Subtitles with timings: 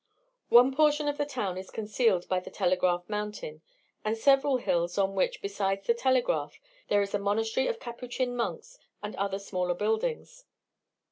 [0.49, 3.61] One portion of the town is concealed by the Telegraph Mountain,
[4.03, 8.79] and several hills, on which, besides the Telegraph, there is a monastery of Capuchin monks
[9.03, 10.43] and other smaller buildings.